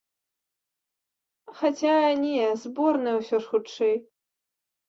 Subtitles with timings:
[1.59, 1.93] Хаця,
[2.23, 3.95] не, зборная ўсё ж хутчэй.